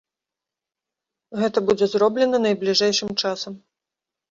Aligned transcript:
Гэта 1.41 1.57
будзе 1.67 1.85
зроблена 1.93 2.37
найбліжэйшым 2.47 3.15
часам. 3.21 3.53